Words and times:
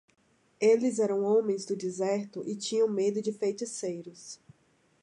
Eles 0.59 0.97
eram 0.97 1.23
homens 1.23 1.63
do 1.63 1.75
deserto 1.75 2.43
e 2.47 2.55
tinham 2.55 2.87
medo 2.89 3.21
de 3.21 3.31
feiticeiros. 3.31 4.39